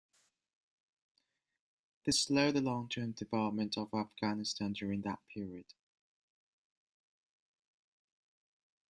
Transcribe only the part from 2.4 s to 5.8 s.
the long-term development of Afghanistan during that period.